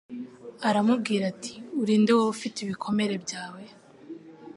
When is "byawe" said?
3.23-3.63